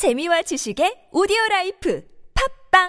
재미와 0.00 0.40
지식의 0.40 1.12
오디오 1.12 1.36
life 1.50 2.02
팟빵 2.72 2.88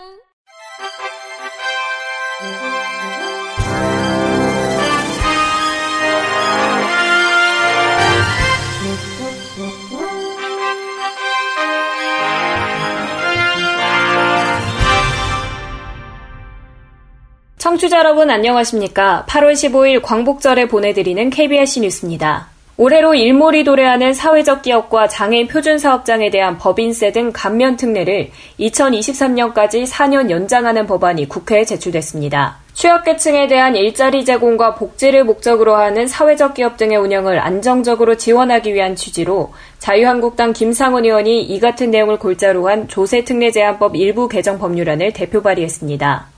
청취자 17.57 17.97
여러분 17.97 18.29
안녕하십니까? 18.29 19.25
8월 19.27 19.51
15일 19.51 20.01
광복절에 20.01 20.69
보내드리는 20.69 21.29
KBS 21.29 21.79
뉴스입니다. 21.79 22.50
올해로 22.81 23.13
일몰이 23.13 23.63
도래하는 23.63 24.11
사회적 24.11 24.63
기업과 24.63 25.07
장애인 25.07 25.47
표준 25.49 25.77
사업장에 25.77 26.31
대한 26.31 26.57
법인세 26.57 27.11
등 27.11 27.29
감면 27.31 27.77
특례를 27.77 28.31
2023년까지 28.59 29.85
4년 29.85 30.31
연장하는 30.31 30.87
법안이 30.87 31.29
국회에 31.29 31.63
제출됐습니다. 31.63 32.57
취약계층에 32.73 33.45
대한 33.45 33.75
일자리 33.75 34.25
제공과 34.25 34.73
복지를 34.73 35.25
목적으로 35.25 35.75
하는 35.75 36.07
사회적 36.07 36.55
기업 36.55 36.77
등의 36.77 36.97
운영을 36.97 37.37
안정적으로 37.37 38.17
지원하기 38.17 38.73
위한 38.73 38.95
취지로 38.95 39.53
자유한국당 39.77 40.51
김상훈 40.51 41.05
의원이 41.05 41.43
이 41.43 41.59
같은 41.59 41.91
내용을 41.91 42.17
골자로 42.17 42.67
한 42.67 42.87
조세특례 42.87 43.51
제한법 43.51 43.95
일부 43.95 44.27
개정 44.27 44.57
법률안을 44.57 45.13
대표 45.13 45.43
발의했습니다. 45.43 46.30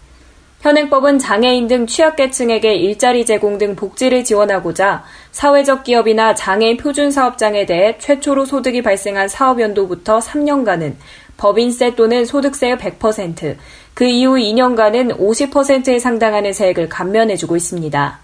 현행법은 0.63 1.19
장애인 1.19 1.67
등 1.67 1.85
취약계층에게 1.85 2.73
일자리 2.75 3.25
제공 3.25 3.57
등 3.57 3.75
복지를 3.75 4.23
지원하고자 4.23 5.03
사회적 5.33 5.83
기업이나 5.83 6.33
장애인 6.35 6.77
표준 6.77 7.11
사업장에 7.11 7.65
대해 7.65 7.97
최초로 7.99 8.45
소득이 8.45 8.81
발생한 8.81 9.27
사업 9.27 9.59
연도부터 9.59 10.19
3년간은 10.19 10.93
법인세 11.35 11.95
또는 11.95 12.23
소득세의 12.23 12.77
100%, 12.77 13.57
그 13.93 14.05
이후 14.05 14.35
2년간은 14.35 15.19
50%에 15.19 15.99
상당하는 15.99 16.53
세액을 16.53 16.87
감면해주고 16.87 17.57
있습니다. 17.57 18.19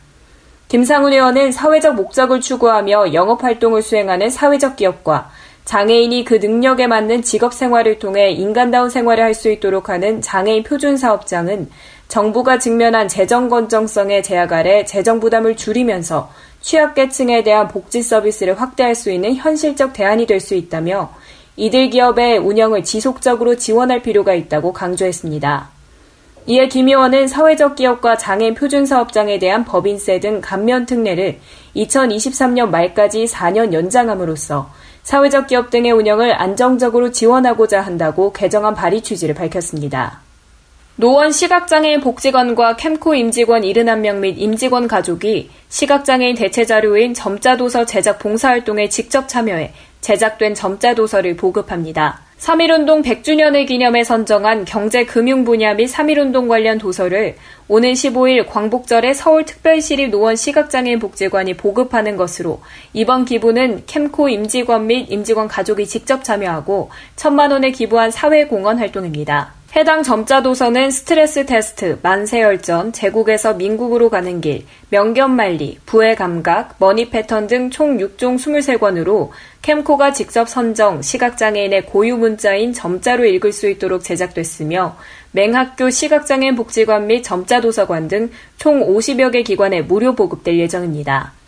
김상훈 0.70 1.12
의원은 1.12 1.52
사회적 1.52 1.96
목적을 1.96 2.40
추구하며 2.40 3.14
영업활동을 3.14 3.82
수행하는 3.82 4.30
사회적 4.30 4.78
기업과 4.78 5.30
장애인이 5.66 6.24
그 6.24 6.36
능력에 6.36 6.88
맞는 6.88 7.22
직업 7.22 7.54
생활을 7.54 8.00
통해 8.00 8.32
인간다운 8.32 8.90
생활을 8.90 9.24
할 9.24 9.34
수 9.36 9.52
있도록 9.52 9.90
하는 9.90 10.22
장애인 10.22 10.64
표준 10.64 10.96
사업장은 10.96 11.70
정부가 12.10 12.58
직면한 12.58 13.08
재정 13.08 13.50
건정성의 13.50 14.24
제약 14.24 14.52
아래 14.52 14.84
재정 14.84 15.20
부담을 15.20 15.56
줄이면서 15.56 16.32
취약계층에 16.60 17.44
대한 17.44 17.68
복지 17.68 18.02
서비스를 18.02 18.60
확대할 18.60 18.96
수 18.96 19.12
있는 19.12 19.36
현실적 19.36 19.94
대안이 19.94 20.26
될 20.26 20.42
수 20.42 20.56
있다며 20.56 21.12
이들 21.56 21.90
기업의 21.92 22.40
운영을 22.40 22.84
지속적으로 22.84 23.56
지원할 23.56 24.02
필요가 24.02 24.34
있다고 24.34 24.74
강조했습니다. 24.74 25.70
이에 26.48 26.68
김 26.68 26.88
의원은 26.88 27.28
사회적 27.28 27.76
기업과 27.76 28.18
장애인 28.18 28.56
표준 28.56 28.86
사업장에 28.86 29.38
대한 29.38 29.64
법인세 29.64 30.20
등 30.20 30.42
감면 30.42 30.88
특례를 30.88 31.40
2023년 31.76 32.70
말까지 32.70 33.26
4년 33.26 33.72
연장함으로써 33.72 34.72
사회적 35.04 35.48
기업 35.48 35.70
등의 35.70 35.92
운영을 35.92 36.34
안정적으로 36.42 37.12
지원하고자 37.12 37.82
한다고 37.82 38.34
개정안 38.34 38.74
발의 38.74 39.02
취지를 39.02 39.36
밝혔습니다. 39.36 40.29
노원 41.00 41.32
시각장애인 41.32 42.02
복지관과 42.02 42.76
캠코 42.76 43.16
임직원 43.16 43.62
71명 43.62 44.18
및 44.18 44.36
임직원 44.38 44.90
가족이 44.90 45.50
시각장애인 45.70 46.36
대체자료인 46.36 47.14
점자도서 47.14 47.86
제작 47.86 48.20
봉사활동에 48.20 48.90
직접 48.90 49.30
참여해 49.30 49.72
제작된 50.02 50.56
점자도서를 50.56 51.38
보급합니다. 51.38 52.20
3.1운동 52.40 53.02
100주년을 53.02 53.66
기념해 53.66 54.04
선정한 54.04 54.66
경제 54.66 55.06
금융 55.06 55.46
분야 55.46 55.74
및 55.74 55.86
3.1운동 55.86 56.50
관련 56.50 56.78
도서를 56.78 57.38
오는 57.70 57.94
15일 57.94 58.46
광복절에 58.46 59.14
서울특별시립 59.14 60.10
노원 60.10 60.36
시각장애인 60.36 61.00
복지관이 61.00 61.56
보급하는 61.56 62.18
것으로 62.18 62.62
이번 62.92 63.24
기부는 63.24 63.84
캠코 63.88 64.28
임직원 64.28 64.88
및 64.88 65.10
임직원 65.10 65.48
가족이 65.48 65.88
직접 65.88 66.26
참여하고 66.26 66.90
천만 67.16 67.52
원을 67.52 67.72
기부한 67.72 68.12
사회공헌 68.12 68.80
활동입니다. 68.80 69.59
해당 69.76 70.02
점자 70.02 70.42
도서는 70.42 70.90
스트레스 70.90 71.46
테스트, 71.46 72.00
만세열전, 72.02 72.92
제국에서 72.92 73.54
민국으로 73.54 74.10
가는 74.10 74.42
길, 74.42 74.66
명견만리, 74.90 75.78
부의 75.86 76.16
감각, 76.16 76.76
머니 76.80 77.10
패턴 77.12 77.46
등 77.46 77.70
총 77.70 77.98
6종 78.00 78.38
23권으로 78.38 79.30
캠코가 79.62 80.12
직접 80.12 80.50
선정, 80.50 81.04
시각장애인의 81.04 81.86
고유 81.86 82.18
문자인 82.18 82.74
점자로 82.74 83.26
읽을 83.26 83.54
수 83.54 83.70
있도록 83.70 84.04
제작됐으며 84.04 84.98
맹학교 85.34 85.92
시각장애인 85.92 86.56
복지관 86.56 87.06
및 87.06 87.22
점자 87.22 87.62
도서관 87.62 88.08
등 88.08 88.32
총 88.58 88.82
50여 88.82 89.32
개 89.32 89.44
기관에 89.44 89.82
무료 89.84 90.16
보급될 90.16 90.58
예정입니다. 90.58 91.39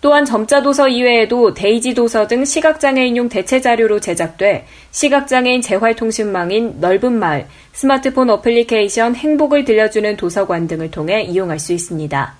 또한 0.00 0.24
점자 0.24 0.62
도서 0.62 0.88
이외에도 0.88 1.54
데이지 1.54 1.94
도서 1.94 2.28
등 2.28 2.44
시각장애인용 2.44 3.28
대체 3.28 3.60
자료로 3.60 3.98
제작돼 4.00 4.66
시각장애인 4.92 5.60
재활통신망인 5.60 6.76
넓은 6.80 7.18
마을, 7.18 7.46
스마트폰 7.72 8.30
어플리케이션 8.30 9.16
행복을 9.16 9.64
들려주는 9.64 10.16
도서관 10.16 10.68
등을 10.68 10.90
통해 10.90 11.22
이용할 11.22 11.58
수 11.58 11.72
있습니다. 11.72 12.34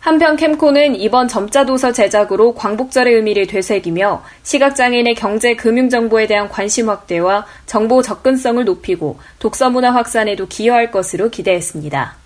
한편 0.00 0.36
캠코는 0.36 0.96
이번 0.96 1.28
점자 1.28 1.64
도서 1.64 1.90
제작으로 1.90 2.54
광복절의 2.54 3.14
의미를 3.14 3.46
되새기며 3.46 4.22
시각장애인의 4.42 5.14
경제 5.14 5.56
금융 5.56 5.88
정보에 5.88 6.26
대한 6.26 6.50
관심 6.50 6.90
확대와 6.90 7.46
정보 7.64 8.02
접근성을 8.02 8.62
높이고 8.66 9.18
독서 9.38 9.70
문화 9.70 9.94
확산에도 9.94 10.46
기여할 10.46 10.90
것으로 10.90 11.30
기대했습니다. 11.30 12.23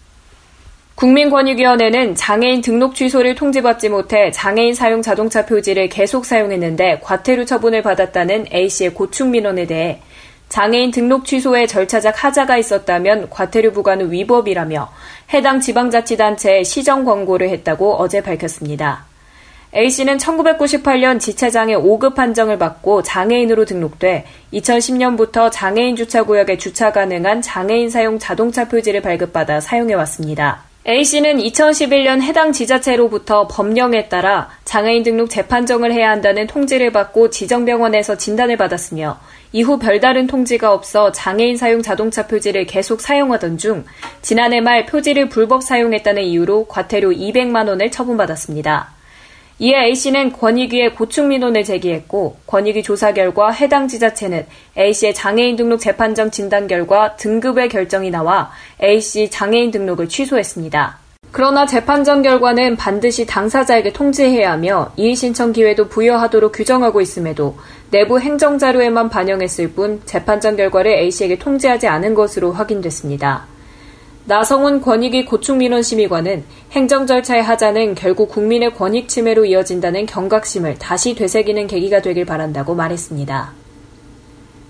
국민권익위원회는 0.98 2.16
장애인 2.16 2.60
등록 2.60 2.97
취소를 2.97 3.36
통지받지 3.36 3.88
못해 3.88 4.32
장애인 4.32 4.75
사용 4.75 5.00
자동차 5.00 5.47
표지를 5.47 5.88
계속 5.88 6.26
사용했는데 6.26 6.98
과태료 7.04 7.44
처분을 7.44 7.82
받았다는 7.82 8.47
A씨의 8.53 8.94
고충 8.94 9.31
민원에 9.31 9.64
대해 9.69 10.00
장애인 10.48 10.91
등록 10.91 11.25
취소에 11.25 11.69
절차적 11.69 12.25
하자가 12.25 12.56
있었다면 12.56 13.31
과태료 13.31 13.70
부과는 13.75 14.10
위법이라며 14.10 14.91
해당 15.34 15.60
지방자치단체에 15.60 16.64
시정 16.64 17.04
권고를 17.04 17.48
했다고 17.50 17.94
어제 17.94 18.20
밝혔습니다. 18.20 19.04
A씨는 19.76 20.16
1998년 20.16 21.20
지체장애 21.20 21.75
5급 21.76 22.16
판정을 22.16 22.59
받고 22.59 23.04
장애인으로 23.04 23.66
등록돼 23.66 24.25
2010년부터 24.53 25.48
장애인 25.53 25.94
주차구역에 25.94 26.59
주차 26.59 26.91
가능한 26.91 27.41
장애인 27.41 27.88
사용 27.88 28.19
자동차 28.19 28.66
표지를 28.66 29.00
발급받아 29.00 29.60
사용해왔습니다. 29.60 30.67
A씨는 30.88 31.37
2011년 31.37 32.22
해당 32.22 32.50
지자체로부터 32.50 33.47
법령에 33.47 34.09
따라 34.09 34.49
장애인 34.65 35.03
등록 35.03 35.28
재판정을 35.28 35.93
해야 35.93 36.09
한다는 36.09 36.47
통지를 36.47 36.93
받고 36.93 37.28
지정병원에서 37.28 38.16
진단을 38.16 38.56
받았으며 38.56 39.21
이후 39.53 39.78
별다른 39.78 40.27
통지가 40.27 40.72
없어 40.72 41.12
장애인 41.12 41.59
사용 41.59 41.82
자동차 41.82 42.27
표지를 42.27 42.65
계속 42.65 43.03
사용하던 43.03 43.59
중 43.59 43.84
지난해 44.22 44.62
말 44.62 44.87
표지를 44.87 45.28
불법 45.28 45.62
사용했다는 45.62 46.22
이유로 46.22 46.65
과태료 46.69 47.10
200만 47.10 47.69
원을 47.69 47.91
처분받았습니다. 47.91 48.97
이에 49.60 49.86
A씨는 49.86 50.32
권익위에 50.32 50.91
고충 50.91 51.28
민원을 51.28 51.64
제기했고 51.64 52.36
권익위 52.46 52.84
조사 52.84 53.12
결과 53.12 53.50
해당 53.50 53.88
지자체는 53.88 54.46
A씨의 54.76 55.14
장애인 55.14 55.56
등록 55.56 55.80
재판정 55.80 56.30
진단 56.30 56.69
결과 56.69 57.16
등급의 57.16 57.68
결정이 57.68 58.10
나와 58.10 58.52
A씨 58.80 59.30
장애인 59.30 59.72
등록을 59.72 60.08
취소했습니다. 60.08 60.98
그러나 61.32 61.66
재판정 61.66 62.22
결과는 62.22 62.76
반드시 62.76 63.26
당사자에게 63.26 63.92
통지해야 63.92 64.52
하며 64.52 64.92
이의 64.97 65.14
신청 65.14 65.52
기회도 65.52 65.88
부여하도록 65.88 66.52
규정하고 66.52 67.00
있음에도 67.00 67.58
내부 67.91 68.18
행정자료에만 68.18 69.10
반영했을 69.10 69.72
뿐 69.72 70.00
재판정 70.06 70.56
결과를 70.56 70.92
A씨에게 70.92 71.38
통지하지 71.38 71.86
않은 71.88 72.15
것으로 72.15 72.53
확인됐습니다. 72.53 73.58
나성훈 74.28 74.83
권익위 74.83 75.25
고충민원심의관은 75.25 76.45
행정 76.72 77.07
절차의 77.07 77.42
하자는 77.42 77.95
결국 77.95 78.28
국민의 78.28 78.75
권익 78.75 79.09
침해로 79.09 79.47
이어진다는 79.47 80.04
경각심을 80.04 80.75
다시 80.78 81.15
되새기는 81.15 81.66
계기가 81.66 82.03
되길 82.03 82.27
바란다고 82.27 82.75
말했습니다. 82.75 83.53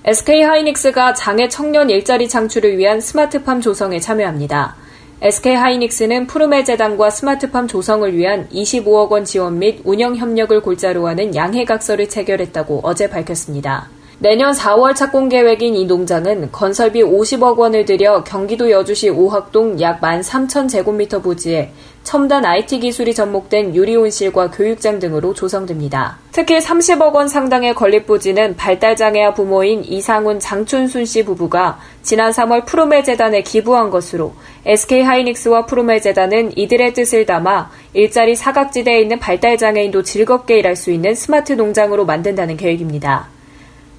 SK 0.05 0.43
하이닉스가 0.43 1.15
장애 1.15 1.49
청년 1.49 1.91
일자리 1.91 2.29
창출을 2.29 2.79
위한 2.79 3.01
스마트팜 3.01 3.61
조성에 3.61 3.99
참여합니다. 3.99 4.77
SK 5.23 5.57
하이닉스는 5.57 6.29
푸르메 6.29 6.63
재단과 6.63 7.11
스마트팜 7.11 7.67
조성을 7.67 8.17
위한 8.17 8.49
25억 8.51 9.11
원 9.11 9.25
지원 9.25 9.59
및 9.59 9.81
운영 9.83 10.15
협력을 10.15 10.63
골자로 10.63 11.09
하는 11.09 11.35
양해각서를 11.35 12.09
체결했다고 12.09 12.83
어제 12.85 13.11
밝혔습니다. 13.11 13.89
내년 14.21 14.51
4월 14.53 14.97
착공 14.97 15.29
계획인 15.29 15.77
이 15.77 15.87
농장은 15.87 16.51
건설비 16.51 17.05
50억 17.05 17.57
원을 17.57 17.85
들여 17.85 18.25
경기도 18.25 18.69
여주시 18.69 19.11
오학동 19.11 19.81
약 19.81 20.01
13,000제곱미터 20.01 21.23
부지에 21.23 21.71
첨단 22.03 22.45
IT 22.45 22.81
기술이 22.81 23.15
접목된 23.15 23.77
유리온실과 23.77 24.51
교육장 24.51 24.99
등으로 24.99 25.35
조성됩니다. 25.35 26.19
특히 26.33 26.59
30억 26.59 27.15
원 27.15 27.29
상당의 27.29 27.77
건립 27.77 28.07
부지는 28.07 28.57
발달장애아 28.57 29.35
부모인 29.35 29.85
이상훈 29.85 30.41
장춘순 30.41 31.05
씨 31.05 31.25
부부가 31.25 31.79
지난 32.03 32.33
3월 32.33 32.67
푸르메 32.67 33.05
재단에 33.05 33.43
기부한 33.43 33.91
것으로 33.91 34.35
SK 34.67 35.03
하이닉스와 35.03 35.67
푸르메 35.67 36.01
재단은 36.01 36.59
이들의 36.59 36.93
뜻을 36.93 37.25
담아 37.25 37.71
일자리 37.93 38.35
사각지대에 38.35 39.01
있는 39.01 39.21
발달장애인도 39.21 40.03
즐겁게 40.03 40.59
일할 40.59 40.75
수 40.75 40.91
있는 40.91 41.15
스마트 41.15 41.53
농장으로 41.53 42.05
만든다는 42.05 42.57
계획입니다. 42.57 43.38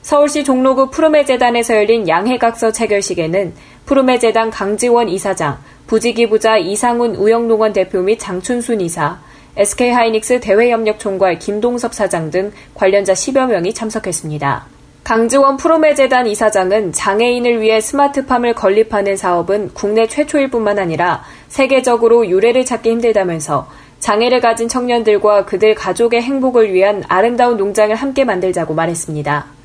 서울시 0.01 0.43
종로구 0.43 0.89
푸르메 0.89 1.25
재단에서 1.25 1.75
열린 1.75 2.07
양해각서 2.07 2.71
체결식에는 2.71 3.53
푸르메 3.85 4.19
재단 4.19 4.49
강지원 4.49 5.09
이사장, 5.09 5.57
부지기부자 5.87 6.57
이상훈 6.57 7.15
우영농원 7.15 7.73
대표 7.73 8.01
및 8.01 8.17
장춘순 8.17 8.81
이사, 8.81 9.19
SK하이닉스 9.57 10.39
대외협력 10.39 10.99
총괄 10.99 11.37
김동섭 11.37 11.93
사장 11.93 12.31
등 12.31 12.51
관련자 12.75 13.13
10여 13.13 13.47
명이 13.47 13.73
참석했습니다. 13.73 14.67
강지원 15.03 15.57
프로메 15.57 15.95
재단 15.95 16.27
이사장은 16.27 16.93
장애인을 16.93 17.61
위해 17.61 17.81
스마트팜을 17.81 18.53
건립하는 18.53 19.17
사업은 19.17 19.71
국내 19.73 20.07
최초일 20.07 20.49
뿐만 20.49 20.79
아니라 20.79 21.23
세계적으로 21.47 22.27
유례를 22.27 22.63
찾기 22.63 22.91
힘들다면서 22.91 23.67
장애를 23.99 24.39
가진 24.39 24.69
청년들과 24.69 25.45
그들 25.45 25.75
가족의 25.75 26.21
행복을 26.21 26.73
위한 26.73 27.03
아름다운 27.07 27.57
농장을 27.57 27.93
함께 27.95 28.23
만들자고 28.23 28.73
말했습니다. 28.75 29.58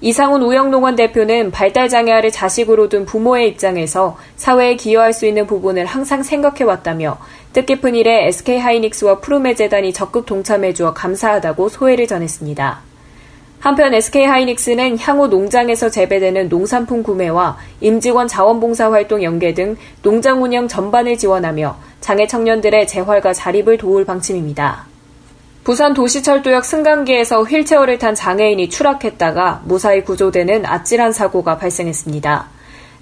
이상훈 0.00 0.42
우영농원 0.42 0.94
대표는 0.94 1.50
발달장애아를 1.50 2.30
자식으로 2.30 2.88
둔 2.88 3.04
부모의 3.04 3.48
입장에서 3.48 4.16
사회에 4.36 4.76
기여할 4.76 5.12
수 5.12 5.26
있는 5.26 5.46
부분을 5.46 5.86
항상 5.86 6.22
생각해왔다며 6.22 7.18
뜻깊은 7.52 7.96
일에 7.96 8.28
SK하이닉스와 8.28 9.18
푸르메 9.18 9.54
재단이 9.54 9.92
적극 9.92 10.26
동참해주어 10.26 10.94
감사하다고 10.94 11.68
소회를 11.68 12.06
전했습니다. 12.06 12.80
한편 13.58 13.92
SK하이닉스는 13.92 14.98
향후 14.98 15.26
농장에서 15.26 15.90
재배되는 15.90 16.48
농산품 16.48 17.02
구매와 17.02 17.58
임직원 17.80 18.28
자원봉사 18.28 18.92
활동 18.92 19.24
연계 19.24 19.52
등 19.52 19.76
농장 20.02 20.44
운영 20.44 20.68
전반을 20.68 21.18
지원하며 21.18 21.76
장애 22.00 22.28
청년들의 22.28 22.86
재활과 22.86 23.32
자립을 23.32 23.78
도울 23.78 24.04
방침입니다. 24.04 24.87
부산 25.68 25.92
도시철도역 25.92 26.64
승강기에서 26.64 27.42
휠체어를 27.42 27.98
탄 27.98 28.14
장애인이 28.14 28.70
추락했다가 28.70 29.64
무사히 29.66 30.02
구조되는 30.02 30.64
아찔한 30.64 31.12
사고가 31.12 31.58
발생했습니다. 31.58 32.48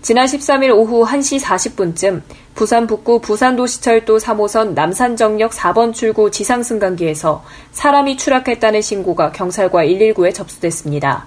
지난 0.03 0.27
13일 0.27 0.75
오후 0.75 1.07
1시 1.07 1.41
40분쯤 1.41 2.23
부산 2.57 2.89
북구 2.89 3.21
부산도시철도 3.21 4.19
3호선 4.19 4.75
남산정역 4.75 5.53
4번 5.53 5.95
출구 5.95 6.33
지상승강기에서 6.33 7.45
사람이 7.71 8.17
추락했다는 8.17 8.83
신고가 8.83 9.31
경찰과 9.31 9.85
119에 9.85 10.35
접수됐습니다. 10.35 11.27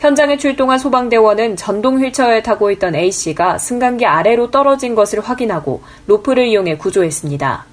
현장에 0.00 0.36
출동한 0.36 0.80
소방대원은 0.80 1.54
전동 1.54 2.02
휠체어에 2.02 2.42
타고 2.42 2.72
있던 2.72 2.96
A씨가 2.96 3.58
승강기 3.58 4.04
아래로 4.04 4.50
떨어진 4.50 4.96
것을 4.96 5.20
확인하고 5.20 5.80
로프를 6.08 6.48
이용해 6.48 6.78
구조했습니다. 6.78 7.71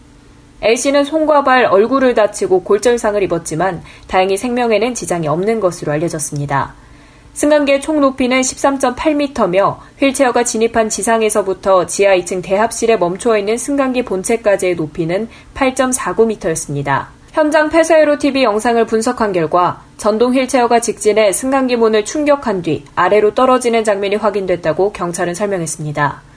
A씨는 0.63 1.05
손과 1.05 1.43
발, 1.43 1.65
얼굴을 1.65 2.13
다치고 2.13 2.63
골절상을 2.63 3.21
입었지만 3.23 3.81
다행히 4.07 4.37
생명에는 4.37 4.93
지장이 4.93 5.27
없는 5.27 5.59
것으로 5.59 5.91
알려졌습니다. 5.93 6.73
승강기의 7.33 7.79
총 7.79 8.01
높이는 8.01 8.41
13.8m며 8.41 9.77
휠체어가 9.99 10.43
진입한 10.43 10.89
지상에서부터 10.89 11.85
지하 11.85 12.17
2층 12.17 12.43
대합실에 12.43 12.97
멈춰 12.97 13.37
있는 13.37 13.57
승강기 13.57 14.03
본체까지의 14.03 14.75
높이는 14.75 15.29
8.49m였습니다. 15.53 17.05
현장 17.31 17.69
폐쇄회로 17.69 18.17
TV 18.17 18.43
영상을 18.43 18.83
분석한 18.85 19.31
결과 19.31 19.81
전동 19.97 20.33
휠체어가 20.33 20.81
직진해 20.81 21.31
승강기 21.31 21.77
문을 21.77 22.03
충격한 22.03 22.63
뒤 22.63 22.83
아래로 22.95 23.35
떨어지는 23.35 23.83
장면이 23.85 24.17
확인됐다고 24.17 24.91
경찰은 24.91 25.35
설명했습니다. 25.35 26.28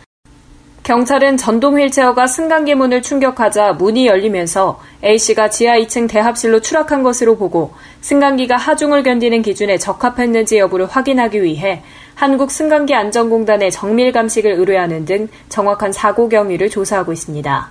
경찰은 0.83 1.37
전동 1.37 1.79
휠체어가 1.79 2.27
승강기 2.27 2.75
문을 2.75 3.03
충격하자 3.03 3.75
문이 3.75 4.09
열리면서 4.09 4.81
A씨가 5.05 5.49
지하 5.49 5.79
2층 5.79 6.09
대합실로 6.09 6.61
추락한 6.61 7.05
것으로 7.05 7.37
보고 7.37 7.73
승강기가 8.01 8.57
하중을 8.57 9.05
견디는 9.05 9.43
기준에 9.43 9.79
적합했는지 9.79 10.59
여부를 10.59 10.87
확인하기 10.87 11.43
위해 11.45 11.83
한국 12.17 12.51
승강기 12.51 12.95
안전공단에 12.95 13.71
정밀 13.71 14.11
감식을 14.11 14.53
의뢰하는 14.53 15.05
등 15.05 15.29
정확한 15.49 15.93
사고 15.93 16.29
경위를 16.29 16.69
조사하고 16.69 17.13
있습니다. 17.13 17.71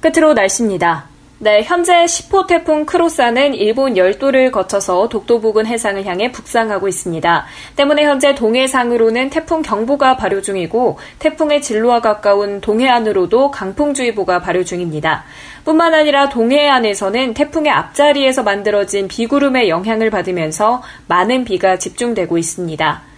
끝으로 0.00 0.34
날씨입니다. 0.34 1.06
네, 1.42 1.62
현재 1.62 2.04
10호 2.04 2.46
태풍 2.46 2.84
크로사는 2.84 3.54
일본 3.54 3.96
열도를 3.96 4.50
거쳐서 4.50 5.08
독도 5.08 5.40
부근 5.40 5.64
해상을 5.64 6.04
향해 6.04 6.30
북상하고 6.30 6.86
있습니다. 6.86 7.46
때문에 7.76 8.04
현재 8.04 8.34
동해상으로는 8.34 9.30
태풍 9.30 9.62
경보가 9.62 10.18
발효 10.18 10.42
중이고 10.42 10.98
태풍의 11.18 11.62
진로와 11.62 12.02
가까운 12.02 12.60
동해안으로도 12.60 13.52
강풍주의보가 13.52 14.42
발효 14.42 14.64
중입니다. 14.64 15.24
뿐만 15.64 15.94
아니라 15.94 16.28
동해안에서는 16.28 17.32
태풍의 17.32 17.72
앞자리에서 17.72 18.42
만들어진 18.42 19.08
비구름의 19.08 19.70
영향을 19.70 20.10
받으면서 20.10 20.82
많은 21.06 21.44
비가 21.44 21.78
집중되고 21.78 22.36
있습니다. 22.36 23.09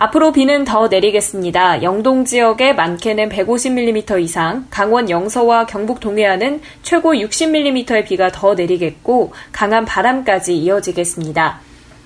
앞으로 0.00 0.30
비는 0.30 0.64
더 0.64 0.86
내리겠습니다. 0.86 1.82
영동 1.82 2.24
지역에 2.24 2.72
많게는 2.72 3.30
150mm 3.30 4.22
이상, 4.22 4.64
강원 4.70 5.10
영서와 5.10 5.66
경북 5.66 5.98
동해안은 5.98 6.60
최고 6.82 7.14
60mm의 7.14 8.06
비가 8.06 8.30
더 8.30 8.54
내리겠고 8.54 9.32
강한 9.50 9.84
바람까지 9.84 10.56
이어지겠습니다. 10.56 11.58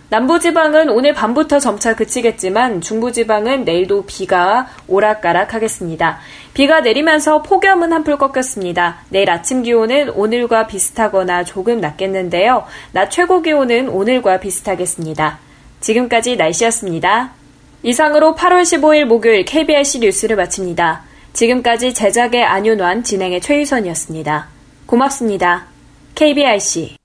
남부지방은 0.09 0.89
오늘 0.89 1.13
밤부터 1.13 1.59
점차 1.59 1.95
그치겠지만 1.95 2.81
중부지방은 2.81 3.65
내일도 3.65 4.07
비가 4.07 4.69
오락가락 4.89 5.53
하겠습니다. 5.53 6.19
비가 6.55 6.81
내리면서 6.81 7.43
폭염은 7.43 7.93
한풀 7.93 8.17
꺾였습니다. 8.17 9.01
내일 9.11 9.31
아침 9.31 9.63
기온은 9.63 10.09
오늘과 10.09 10.67
비슷하거나 10.67 11.45
조금 11.45 11.81
낮겠는데요. 11.83 12.65
낮 12.93 13.11
최고 13.11 13.43
기온은 13.43 13.91
오늘과 13.91 14.41
비슷하겠습니다. 14.41 15.39
지금까지 15.81 16.37
날씨였습니다. 16.37 17.42
이상으로 17.83 18.35
8월 18.35 18.63
15일 18.63 19.05
목요일 19.05 19.45
KBRC 19.45 20.01
뉴스를 20.01 20.37
마칩니다. 20.37 21.03
지금까지 21.33 21.95
제작의 21.95 22.45
안윤환, 22.45 23.03
진행의 23.03 23.41
최유선이었습니다. 23.41 24.49
고맙습니다. 24.87 25.67
KBRC 26.15 26.97